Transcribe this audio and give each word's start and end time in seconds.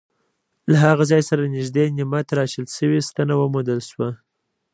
له 0.71 0.75
هغه 0.85 1.03
ځای 1.11 1.21
سره 1.29 1.51
نږدې 1.55 1.85
نیمه 1.97 2.19
تراشل 2.29 2.65
شوې 2.77 2.99
ستنه 3.09 3.33
وموندل 3.37 3.79
شوه. 3.89 4.09